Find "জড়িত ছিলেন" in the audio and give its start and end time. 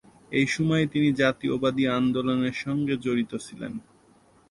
2.97-3.73